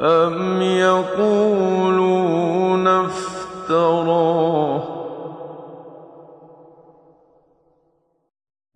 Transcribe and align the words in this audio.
أم 0.00 0.62
يقولون 0.62 2.00
افتراه 2.88 4.20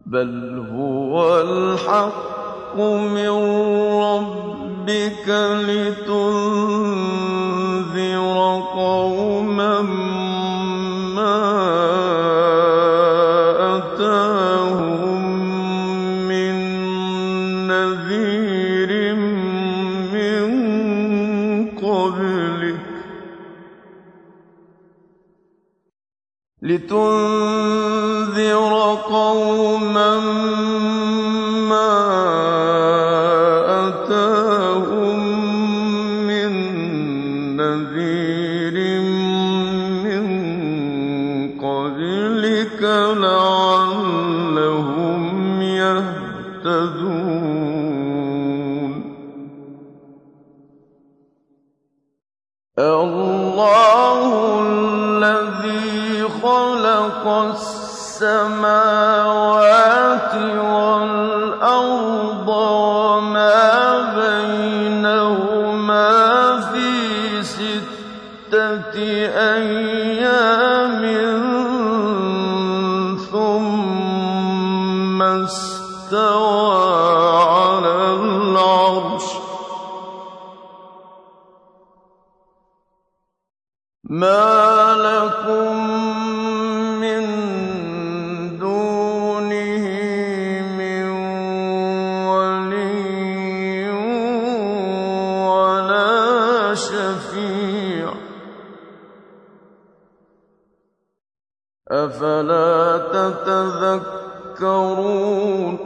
بل 0.07 0.67
هو 0.77 1.41
الحق 1.41 2.77
من 2.77 3.31
ربك 4.03 5.29
لتنذر 5.69 6.44
لتنذر 26.65 28.55
قوما 29.09 30.14
أفلا 101.89 102.99
تتذكرون؟ 104.59 105.79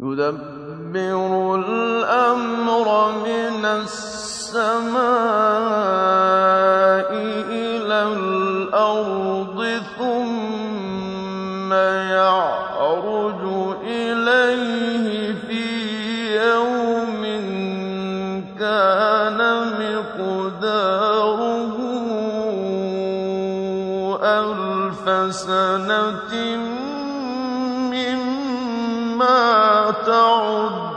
يدبر 0.00 1.54
الأمر 1.54 2.88
من 3.12 3.64
السماء. 3.64 5.06
ألف 24.36 25.34
سنة 25.34 26.32
مما 27.92 29.40
تعدون. 30.06 30.96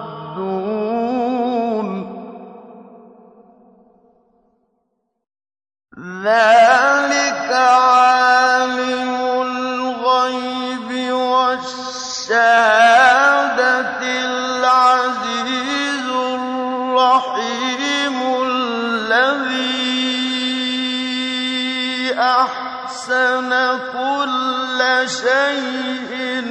شيء 25.08 26.44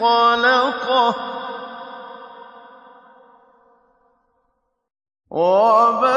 خلقه 0.00 1.14
وبدأ 5.30 6.13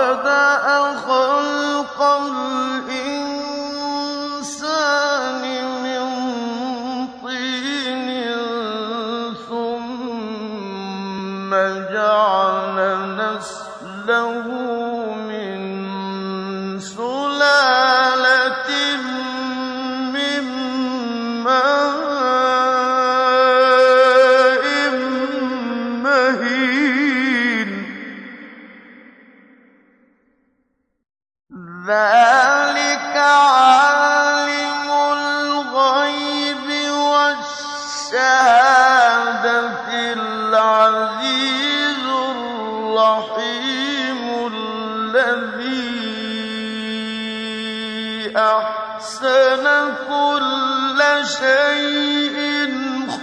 شيء 51.39 52.37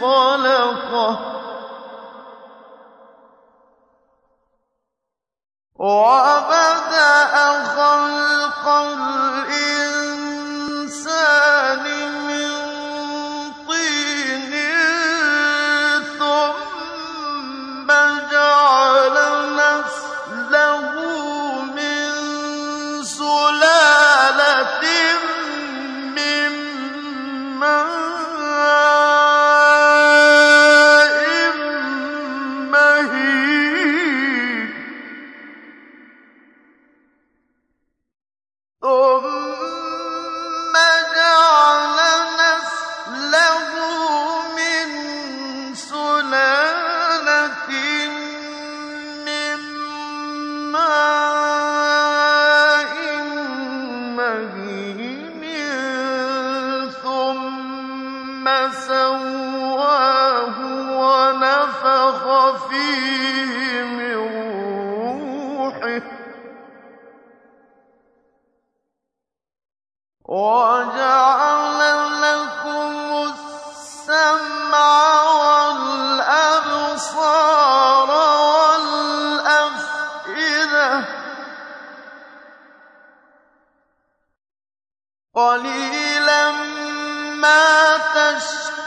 خلقه. 0.00 1.34
وأ 5.76 6.44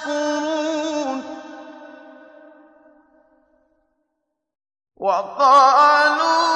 قُرُونٍ 0.07 1.21
وَقَالُوا 4.98 6.46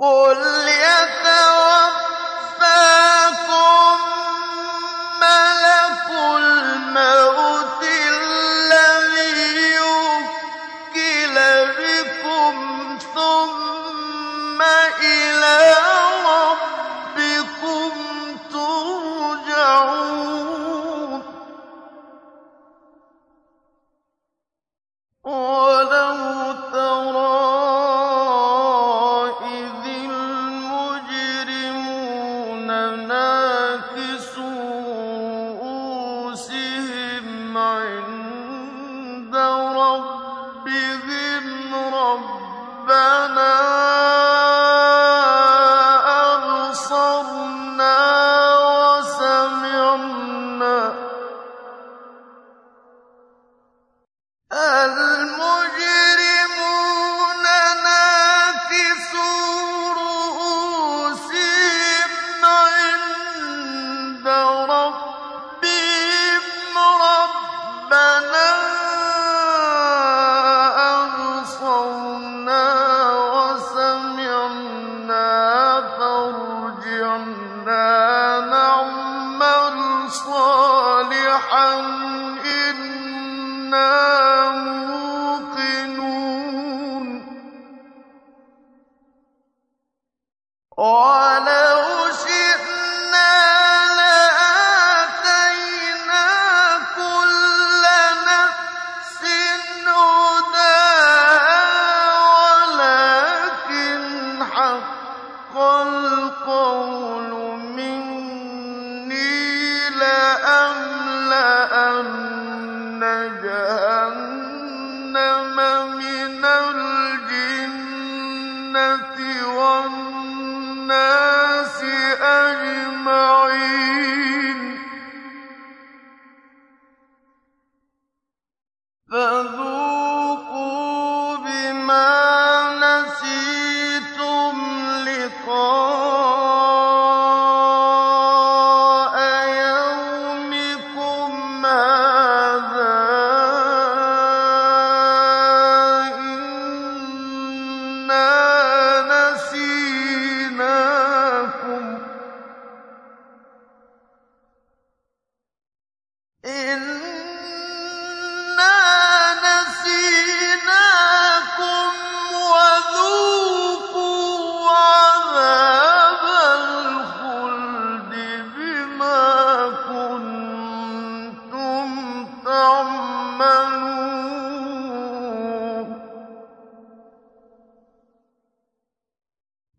قل 0.00 0.59
نَاكِسُونَ 33.80 34.69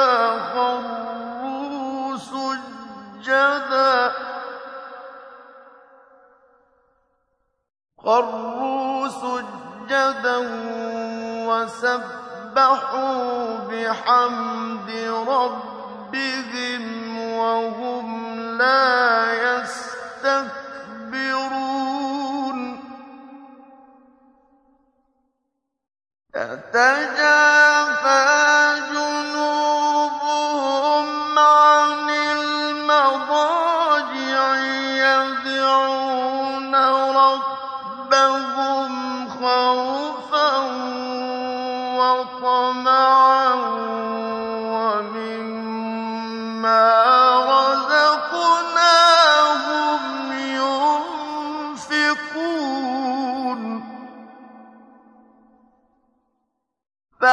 خَرُّوا 7.96 9.08
سُجَّدًا 9.08 10.36
وَسَبِّحُوا 11.48 12.15
سبحوا 12.56 13.68
بحمد 13.68 14.90
ربهم 15.28 16.84
وهم 17.32 18.40
لا 18.58 19.32
يستكبرون 20.24 21.45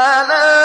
فلا 0.03 0.62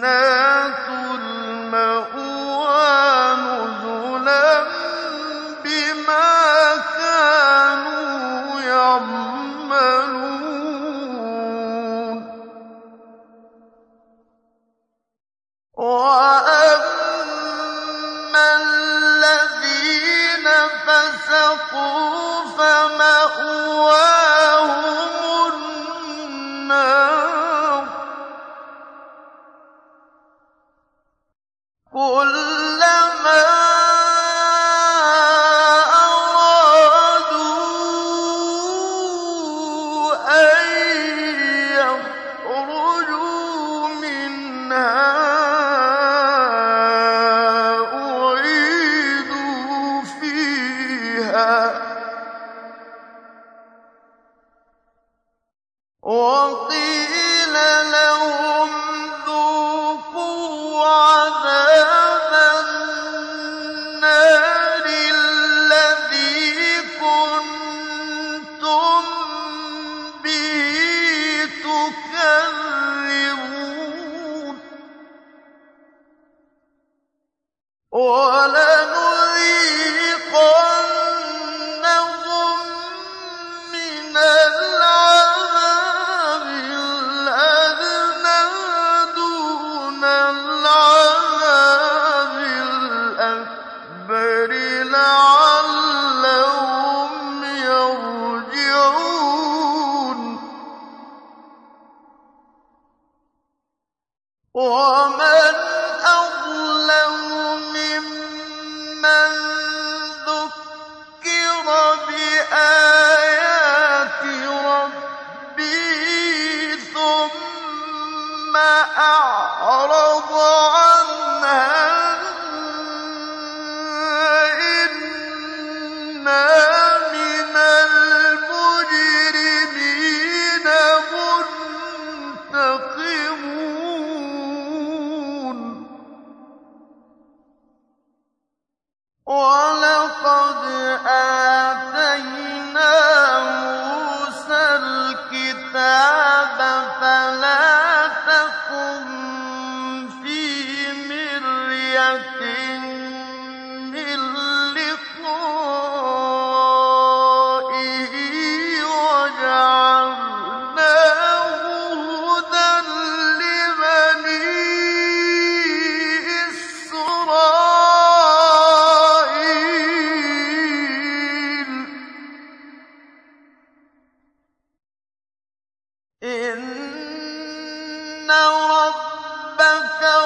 جَنَّاتُ 0.00 0.39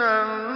مِنَ 0.00 0.49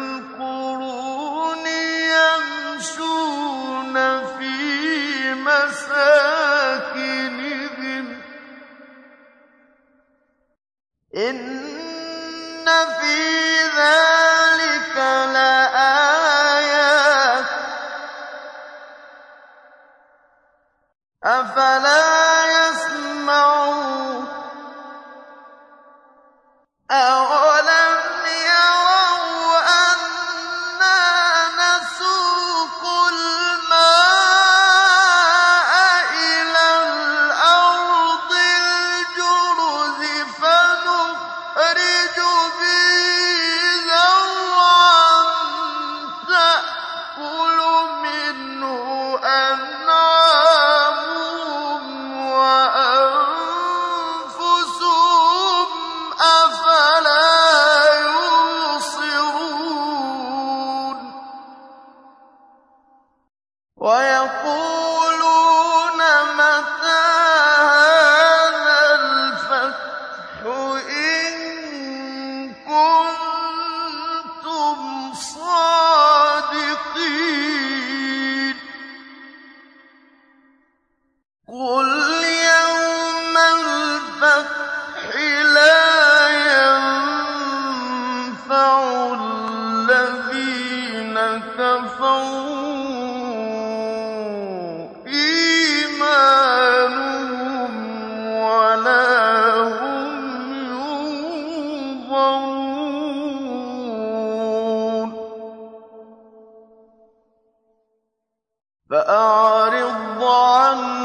فَأَعْرِضْ 108.94 110.24
عَنْهُمْ 110.24 111.03